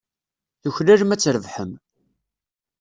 [0.61, 1.71] Tuklalem ad trebḥem.